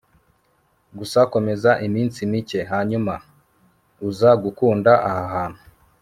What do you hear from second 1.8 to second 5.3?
iminsi mike hanyuma uza gukunda aha